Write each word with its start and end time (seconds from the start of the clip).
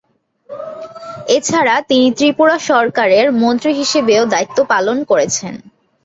এছাড়া, 1.29 1.75
তিনি 1.89 2.07
ত্রিপুরা 2.17 2.57
সরকারের 2.69 3.27
মন্ত্রী 3.41 3.71
হিসেবেও 3.73 4.23
দায়িত্ব 4.25 4.57
পালন 4.71 4.97
করেছেন। 5.03 5.53